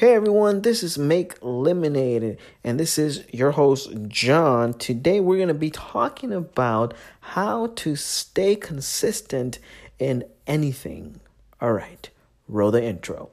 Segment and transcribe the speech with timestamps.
[0.00, 4.72] Hey everyone, this is Make Lemonade, and this is your host John.
[4.72, 9.58] Today we're going to be talking about how to stay consistent
[9.98, 11.20] in anything.
[11.60, 12.08] All right,
[12.48, 13.28] roll the intro.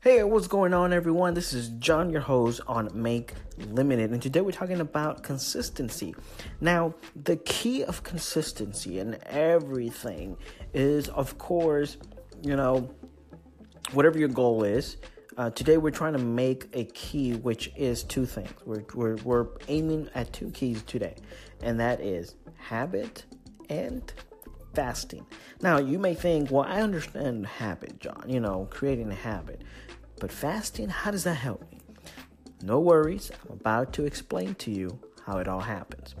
[0.00, 1.34] Hey, what's going on, everyone?
[1.34, 3.34] This is John, your host on Make
[3.70, 6.16] Lemonade, and today we're talking about consistency.
[6.60, 10.36] Now, the key of consistency in everything
[10.74, 11.96] is, of course,
[12.46, 12.88] you know,
[13.92, 14.98] whatever your goal is.
[15.36, 18.50] Uh, today we're trying to make a key, which is two things.
[18.64, 21.16] We're, we're, we're aiming at two keys today,
[21.60, 23.24] and that is habit
[23.68, 24.10] and
[24.74, 25.26] fasting.
[25.60, 29.62] Now, you may think, well, I understand habit, John, you know, creating a habit,
[30.20, 31.80] but fasting, how does that help me?
[32.62, 36.14] No worries, I'm about to explain to you how it all happens.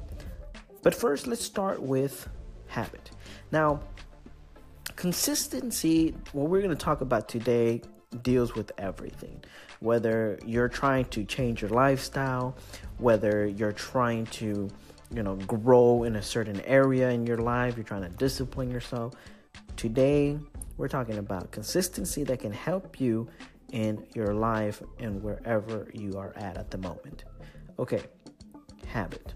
[0.82, 2.28] But first, let's start with
[2.66, 3.10] habit.
[3.50, 3.80] Now,
[5.06, 7.80] consistency, what we're going to talk about today,
[8.22, 9.40] deals with everything.
[9.78, 12.56] Whether you're trying to change your lifestyle,
[12.98, 14.68] whether you're trying to,
[15.14, 19.14] you know, grow in a certain area in your life, you're trying to discipline yourself.
[19.76, 20.40] Today,
[20.76, 23.28] we're talking about consistency that can help you
[23.70, 27.22] in your life and wherever you are at at the moment.
[27.78, 28.02] Okay,
[28.88, 29.34] habit.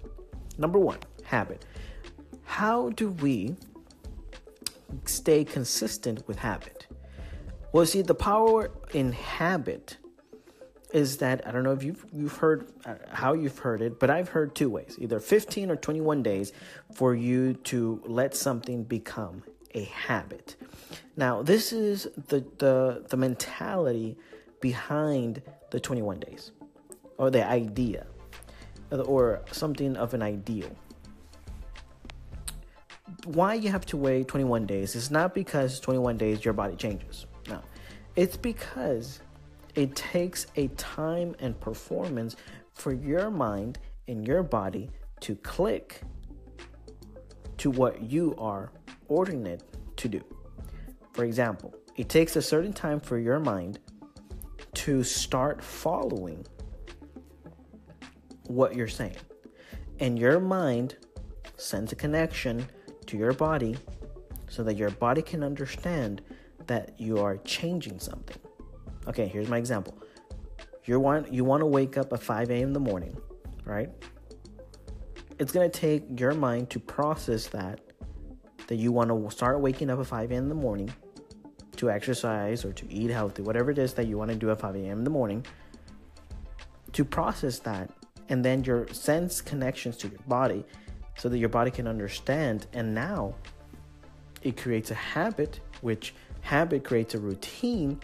[0.58, 1.64] Number one, habit.
[2.42, 3.54] How do we
[5.04, 6.86] stay consistent with habit?
[7.72, 9.98] Well, see, the power in habit
[10.92, 14.10] is that I don't know if you've you've heard uh, how you've heard it, but
[14.10, 16.52] I've heard two ways: either 15 or 21 days
[16.94, 19.42] for you to let something become
[19.74, 20.56] a habit.
[21.16, 24.16] Now, this is the the the mentality
[24.60, 26.50] behind the 21 days,
[27.18, 28.06] or the idea,
[28.90, 30.70] or something of an ideal
[33.26, 37.26] why you have to wait 21 days is not because 21 days your body changes.
[37.48, 37.60] No.
[38.16, 39.20] It's because
[39.74, 42.36] it takes a time and performance
[42.74, 46.02] for your mind and your body to click
[47.58, 48.72] to what you are
[49.08, 49.62] ordering it
[49.96, 50.22] to do.
[51.12, 53.78] For example, it takes a certain time for your mind
[54.74, 56.46] to start following
[58.46, 59.16] what you're saying.
[59.98, 60.96] And your mind
[61.56, 62.66] sends a connection
[63.10, 63.76] to your body
[64.48, 66.22] so that your body can understand
[66.66, 68.36] that you are changing something.
[69.08, 69.96] Okay, here's my example.
[70.84, 72.68] You want you want to wake up at 5 a.m.
[72.68, 73.16] in the morning,
[73.64, 73.90] right?
[75.38, 77.80] It's gonna take your mind to process that
[78.66, 80.44] that you want to start waking up at 5 a.m.
[80.44, 80.92] in the morning
[81.76, 84.60] to exercise or to eat healthy, whatever it is that you want to do at
[84.60, 84.98] 5 a.m.
[84.98, 85.44] in the morning,
[86.92, 87.90] to process that,
[88.28, 90.64] and then your sense connections to your body
[91.20, 92.66] so that your body can understand.
[92.72, 93.34] And now
[94.42, 98.00] it creates a habit, which habit creates a routine,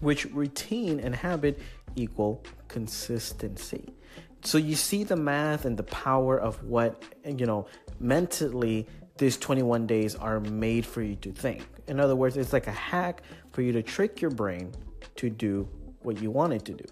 [0.00, 1.58] which routine and habit
[1.96, 3.94] equal consistency.
[4.42, 7.66] So you see the math and the power of what, you know,
[7.98, 8.86] mentally
[9.16, 11.66] these 21 days are made for you to think.
[11.88, 13.22] In other words, it's like a hack
[13.52, 14.72] for you to trick your brain
[15.16, 15.66] to do
[16.02, 16.84] what you want it to do.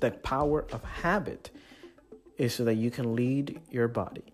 [0.00, 1.50] The power of habit
[2.40, 4.24] is so that you can lead your body.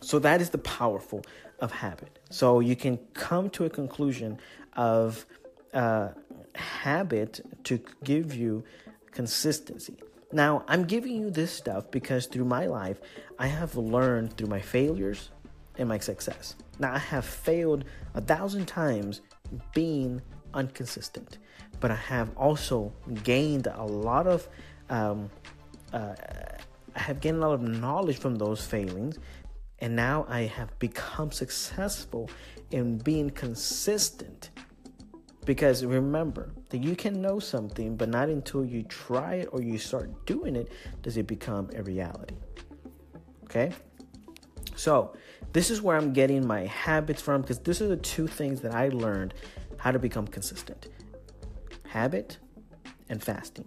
[0.00, 1.24] So that is the powerful
[1.58, 2.20] of habit.
[2.30, 4.38] So you can come to a conclusion
[4.76, 5.26] of
[5.74, 6.10] uh,
[6.54, 8.62] habit to give you
[9.10, 9.96] consistency.
[10.32, 13.00] Now, I'm giving you this stuff because through my life,
[13.36, 15.30] I have learned through my failures
[15.78, 16.54] and my success.
[16.78, 19.20] Now, I have failed a thousand times
[19.74, 20.22] being
[20.54, 21.38] inconsistent,
[21.80, 22.92] but I have also
[23.24, 24.48] gained a lot of
[24.88, 25.28] um,
[25.92, 26.14] uh,
[26.94, 29.18] I have gained a lot of knowledge from those failings,
[29.78, 32.30] and now I have become successful
[32.70, 34.50] in being consistent.
[35.46, 39.78] Because remember that you can know something, but not until you try it or you
[39.78, 40.70] start doing it
[41.02, 42.36] does it become a reality.
[43.44, 43.72] Okay?
[44.76, 45.14] So,
[45.52, 48.74] this is where I'm getting my habits from because these are the two things that
[48.74, 49.34] I learned
[49.78, 50.88] how to become consistent
[51.88, 52.38] habit
[53.08, 53.66] and fasting.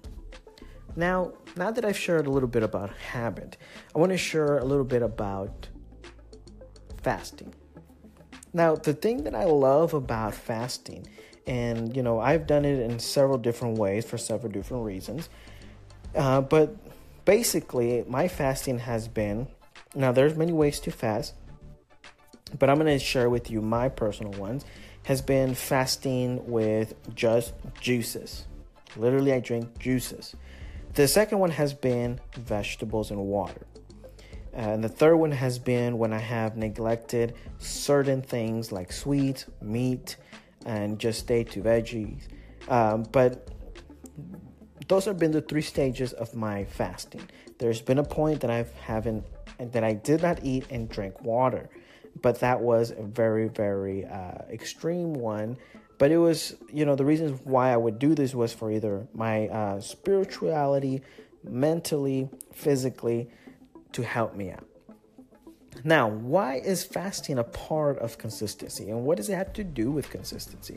[0.95, 3.57] Now, now that I've shared a little bit about habit,
[3.95, 5.69] I want to share a little bit about
[7.01, 7.53] fasting.
[8.53, 11.07] Now, the thing that I love about fasting,
[11.47, 15.29] and you know, I've done it in several different ways for several different reasons,
[16.15, 16.75] uh, but
[17.25, 19.47] basically, my fasting has been
[19.95, 20.11] now.
[20.11, 21.33] There's many ways to fast,
[22.59, 24.63] but I'm going to share with you my personal ones.
[25.05, 28.45] Has been fasting with just juices.
[28.95, 30.33] Literally, I drink juices.
[30.93, 33.65] The second one has been vegetables and water.
[34.53, 40.17] and the third one has been when I have neglected certain things like sweets, meat,
[40.67, 42.27] and just stay to veggies.
[42.69, 43.49] Um, but
[44.87, 47.27] those have been the three stages of my fasting.
[47.57, 49.25] There's been a point that I haven't
[49.57, 51.69] that I did not eat and drink water,
[52.21, 55.57] but that was a very very uh, extreme one.
[56.03, 59.07] But it was you know the reasons why I would do this was for either
[59.13, 61.01] my uh, spirituality,
[61.45, 63.29] mentally, physically,
[63.93, 64.67] to help me out.
[65.85, 69.91] Now, why is fasting a part of consistency and what does it have to do
[69.91, 70.75] with consistency?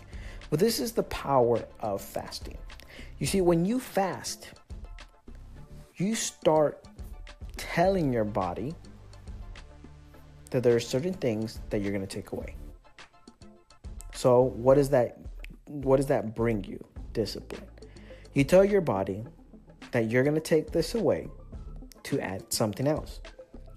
[0.49, 2.59] Well, this is the power of fasting.
[3.19, 4.53] You see, when you fast,
[5.97, 6.85] you start
[7.57, 8.77] telling your body
[10.53, 12.55] that there are certain things that you're going to take away.
[14.27, 15.19] So, what does that
[15.67, 16.85] what does that bring you?
[17.13, 17.63] Discipline.
[18.35, 19.23] You tell your body
[19.93, 21.29] that you're going to take this away
[22.03, 23.21] to add something else.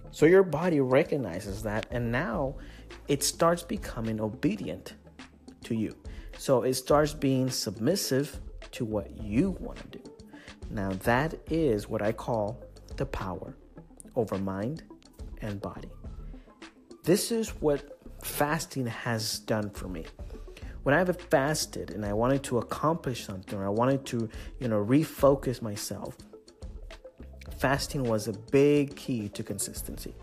[0.09, 2.55] So your body recognizes that and now
[3.07, 4.95] it starts becoming obedient
[5.65, 5.95] to you.
[6.39, 8.39] So it starts being submissive
[8.71, 10.03] to what you want to do.
[10.71, 12.59] Now, that is what I call
[12.97, 13.55] the power
[14.15, 14.81] over mind
[15.43, 15.91] and body.
[17.03, 20.05] This is what fasting has done for me.
[20.89, 24.27] When I've fasted and I wanted to accomplish something, or I wanted to,
[24.59, 26.17] you know, refocus myself,
[27.59, 30.15] fasting was a big key to consistency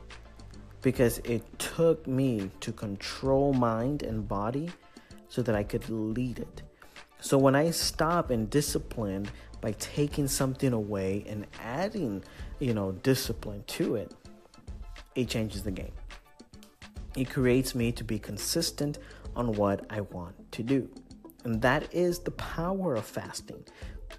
[0.83, 4.69] because it took me to control mind and body
[5.29, 6.63] so that I could lead it.
[7.21, 9.29] So when I stop and discipline
[9.61, 12.25] by taking something away and adding,
[12.59, 14.12] you know, discipline to it,
[15.15, 15.93] it changes the game.
[17.17, 18.99] It creates me to be consistent
[19.37, 20.91] on what I want to do.
[21.44, 23.65] And that is the power of fasting.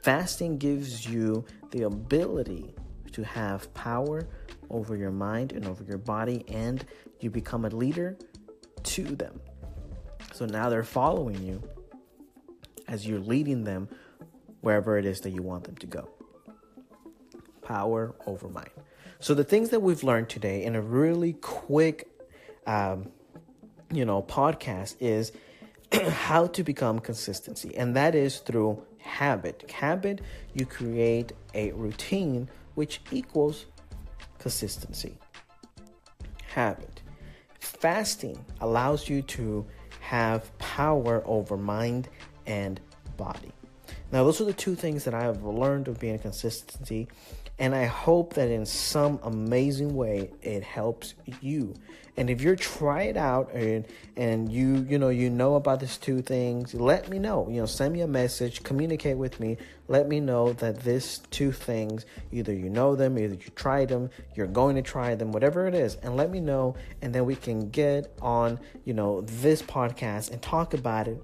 [0.02, 2.74] Fasting gives you the ability
[3.12, 4.28] to have power
[4.70, 6.86] over your mind and over your body, and
[7.20, 8.18] you become a leader
[8.84, 9.40] to them.
[10.34, 11.62] So now they're following you
[12.88, 13.90] as you're leading them
[14.62, 16.10] wherever it is that you want them to go.
[17.62, 18.70] Power over mind.
[19.20, 22.08] So the things that we've learned today in a really quick,
[22.66, 23.12] um,
[23.92, 25.32] you know, podcast is
[25.92, 29.70] how to become consistency, and that is through habit.
[29.72, 30.22] Habit,
[30.54, 33.66] you create a routine which equals
[34.40, 35.18] consistency.
[36.54, 37.02] Habit.
[37.60, 39.66] Fasting allows you to
[40.00, 42.10] have power over mind
[42.46, 42.80] and
[43.18, 43.52] body.
[44.12, 47.10] Now, those are the two things that I have learned of being consistency,
[47.60, 51.74] and I hope that in some amazing way it helps you.
[52.16, 55.98] And if you're try it out and and you you know you know about these
[55.98, 57.48] two things, let me know.
[57.50, 59.58] You know, send me a message, communicate with me.
[59.88, 64.10] Let me know that these two things either you know them, either you tried them,
[64.36, 67.36] you're going to try them, whatever it is, and let me know, and then we
[67.36, 71.22] can get on you know this podcast and talk about it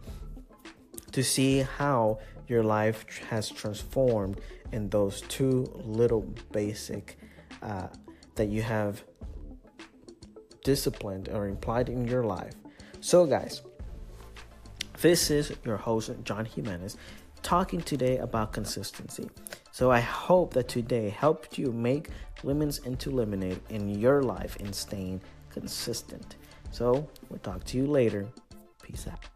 [1.13, 6.21] to see how your life has transformed in those two little
[6.51, 7.17] basic
[7.61, 7.87] uh,
[8.35, 9.03] that you have
[10.63, 12.53] disciplined or implied in your life.
[12.99, 13.61] So, guys,
[15.01, 16.97] this is your host, John Jimenez,
[17.41, 19.29] talking today about consistency.
[19.71, 22.09] So, I hope that today helped you make
[22.43, 26.37] lemons into lemonade in your life in staying consistent.
[26.71, 28.27] So, we'll talk to you later.
[28.81, 29.32] Peace out.